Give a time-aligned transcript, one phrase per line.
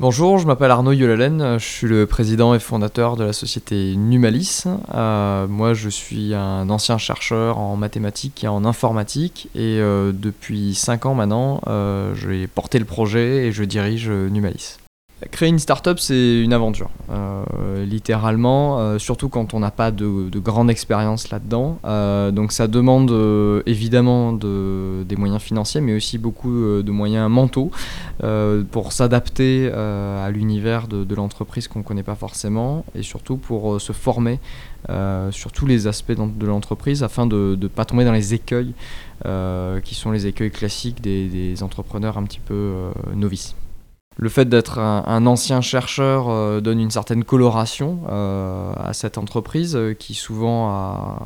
[0.00, 4.62] Bonjour, je m'appelle Arnaud Yolalen, je suis le président et fondateur de la société Numalis.
[4.94, 10.76] Euh, moi, je suis un ancien chercheur en mathématiques et en informatique et euh, depuis
[10.76, 14.76] 5 ans maintenant, euh, j'ai porté le projet et je dirige Numalis.
[15.32, 20.38] Créer une startup, c'est une aventure, euh, littéralement, euh, surtout quand on n'a pas de,
[20.38, 21.80] grande expérience là-dedans.
[21.84, 23.10] Euh, donc ça demande
[23.66, 27.72] évidemment de, des moyens financiers, mais aussi beaucoup de moyens mentaux
[28.70, 33.92] pour s'adapter à l'univers de, l'entreprise qu'on ne connaît pas forcément, et surtout pour se
[33.92, 34.38] former
[35.30, 38.72] sur tous les aspects de l'entreprise afin de ne pas tomber dans les écueils
[39.82, 42.72] qui sont les écueils classiques des entrepreneurs un petit peu
[43.16, 43.56] novices
[44.20, 49.76] le fait d'être un, ancien chercheur euh, donne une certaine coloration euh, à cette entreprise
[49.76, 51.16] euh, qui souvent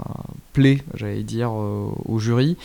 [0.52, 2.58] plaît, j'allais dire, au jury.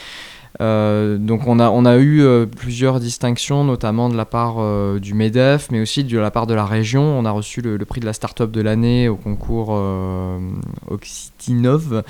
[0.59, 5.69] Euh, donc on a, eu euh, plusieurs distinctions, notamment de la part euh, du MEDEF,
[5.71, 7.03] mais aussi de la part de la région.
[7.03, 9.69] On a reçu le, prix de la start-up de l'année au concours
[10.89, 12.03] Occitinov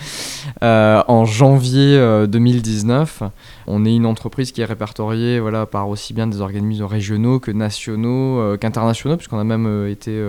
[0.61, 3.23] en janvier 2019.
[3.67, 7.52] On est une entreprise qui est répertoriée voilà, par aussi bien des organismes régionaux que
[7.52, 10.19] nationaux, qu'internationaux, puisqu'on a même été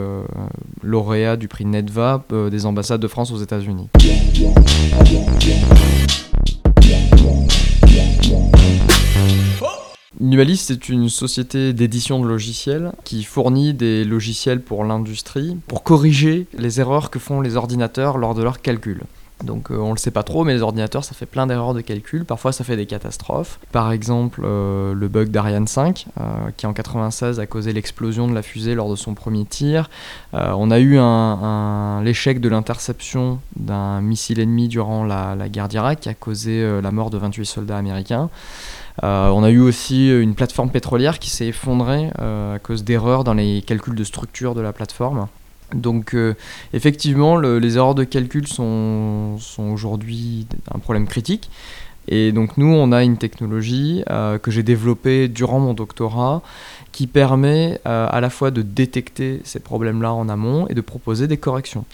[0.83, 3.89] lauréat du prix NEDVA des ambassades de France aux États-Unis.
[10.21, 16.47] Nualis, c'est une société d'édition de logiciels qui fournit des logiciels pour l'industrie pour corriger
[16.59, 19.05] les erreurs que font les ordinateurs lors de leurs calculs.
[19.45, 21.81] Donc euh, on le sait pas trop, mais les ordinateurs, ça fait plein d'erreurs de
[21.81, 22.25] calcul.
[22.25, 23.61] Parfois, ça fait des catastrophes.
[23.73, 26.23] Par exemple, euh, le bug d'Ariane 5, euh,
[26.57, 29.89] qui en 96 a causé l'explosion de la fusée lors de son premier tir.
[30.33, 30.99] on a eu
[32.05, 36.91] l'échec de l'interception d'un missile ennemi durant la, la guerre d'Irak, qui a causé la
[36.91, 38.31] mort de 28 soldats américains.
[39.05, 43.25] Euh, on a eu aussi une plateforme pétrolière qui s'est effondrée euh, à cause d'erreurs
[43.25, 45.29] dans les calculs de structure de la plateforme.
[45.75, 46.35] Donc euh,
[46.73, 51.51] effectivement, les erreurs de calcul sont, aujourd'hui un problème critique.
[52.11, 54.03] Et donc nous, on a une technologie
[54.43, 56.41] que j'ai développée durant mon doctorat
[56.91, 61.37] qui permet à la fois de détecter ces problèmes-là en amont et de proposer des
[61.37, 61.85] corrections.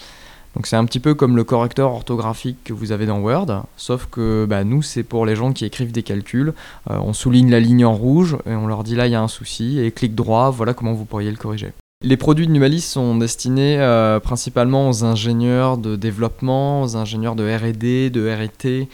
[0.55, 4.07] Donc c'est un petit peu comme le correcteur orthographique que vous avez dans Word, sauf
[4.09, 6.53] que bah, nous c'est pour les gens qui écrivent des calculs.
[6.89, 9.21] Euh, on souligne la ligne en rouge et on leur dit là il y a
[9.21, 11.73] un souci et clic droit, voilà comment vous pourriez le corriger.
[12.05, 17.43] Les produits de Numalis sont destinés euh, principalement aux ingénieurs de développement, aux ingénieurs de
[17.43, 18.87] RD, de RT,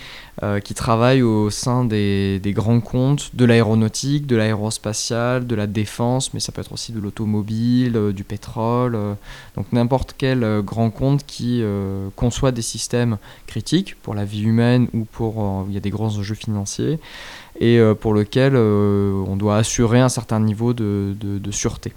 [0.44, 6.34] euh, qui travaillent au sein des, grands comptes de l'aéronautique, de l'aérospatiale, de la défense,
[6.34, 8.98] mais ça peut être aussi de l'automobile, euh, du pétrole.
[9.58, 11.62] donc n'importe quel grand compte qui
[12.16, 15.66] conçoit des systèmes critiques pour la vie humaine ou pour...
[15.68, 16.98] il y a des grands enjeux financiers
[17.60, 21.92] et pour lequel on doit assurer un certain niveau de sûreté.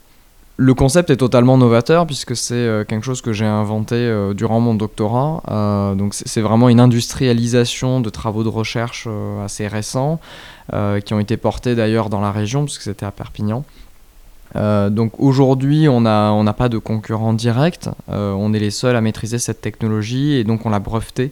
[0.56, 4.60] Le concept est totalement novateur puisque c'est euh, quelque chose que j'ai inventé euh, durant
[4.60, 5.42] mon doctorat.
[5.48, 9.08] Euh, donc c'est vraiment une industrialisation de travaux de recherche
[9.44, 10.20] assez récents
[11.04, 13.64] qui ont été portés d'ailleurs dans la région puisque c'était à Perpignan.
[14.54, 17.90] Donc aujourd'hui, on n'a pas de concurrent direct.
[18.08, 21.30] on est les seuls à maîtriser cette technologie et donc on l'a breveté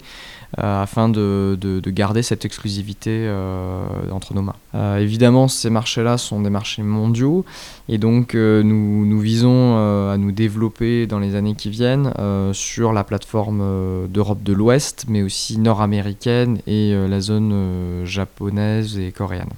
[0.59, 4.57] euh, afin de, garder cette exclusivité euh, entre nos mains.
[4.75, 7.47] Euh, évidemment, ces marchés-là sont des marchés mondiaux
[7.89, 12.13] et donc nous, visons à nous développer dans les années qui viennent
[12.53, 19.49] sur la plateforme d'Europe de l'Ouest, mais aussi nord-américaine et la zone japonaise et coréenne.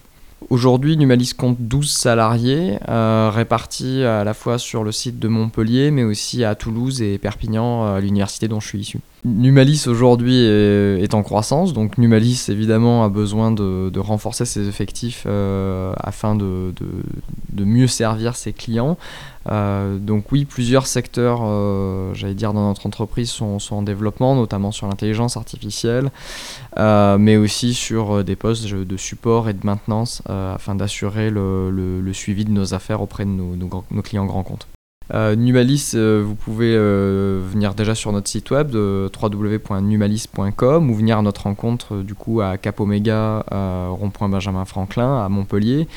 [0.51, 6.05] Aujourd'hui, Numalis compte 12 salariés répartis à la fois sur le site de Montpellier, mais
[6.05, 9.01] aussi à Toulouse et Perpignan, à l'université dont je suis issu.
[9.25, 15.95] Numalis aujourd'hui est, en croissance, donc Numalis évidemment a besoin de, renforcer ses effectifs euh,
[15.97, 16.75] afin de,
[17.57, 18.99] mieux servir ses clients.
[19.51, 24.73] Euh, donc oui, plusieurs secteurs, euh, j'allais dire, dans notre entreprise sont, en développement, notamment
[24.73, 26.11] sur l'intelligence artificielle,
[26.77, 32.51] mais aussi sur des postes de support et de maintenance afin d'assurer le, suivi de
[32.51, 34.67] nos affaires auprès de nos clients grands comptes.
[35.13, 40.95] Euh, Numalis, euh, vous pouvez euh, venir déjà sur notre site web de www.numalis.com ou
[40.95, 45.89] venir à notre rencontre du coup à Cap Omega, rond-point Benjamin Franklin à Montpellier.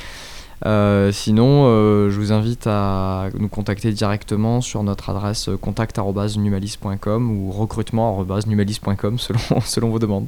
[0.64, 1.66] sinon,
[2.10, 9.90] je vous invite à nous contacter directement sur notre adresse contact.numalis.com ou recrutement.numalis.com selon, selon
[9.90, 10.28] vos demandes.